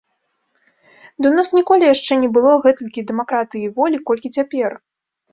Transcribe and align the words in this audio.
Ды 1.19 1.25
ў 1.25 1.31
нас 1.39 1.49
ніколі 1.57 1.83
яшчэ 1.89 2.13
не 2.21 2.29
было 2.37 2.51
гэтулькі 2.63 3.03
дэмакратыі 3.11 3.61
і 3.67 3.69
волі, 3.81 3.97
колькі 4.11 4.33
цяпер! 4.39 4.71